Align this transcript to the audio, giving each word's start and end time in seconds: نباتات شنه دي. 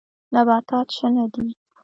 نباتات 0.33 0.87
شنه 0.97 1.25
دي. 1.33 1.45